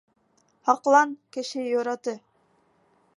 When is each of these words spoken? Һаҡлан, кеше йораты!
Һаҡлан, 0.69 1.13
кеше 1.37 1.67
йораты! 1.67 2.19